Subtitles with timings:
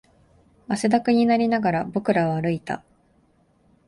[0.67, 2.83] 汗だくになりながら、僕らは歩いた